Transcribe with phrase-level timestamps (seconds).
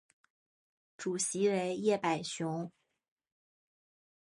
[0.97, 2.71] 主席为叶柏雄。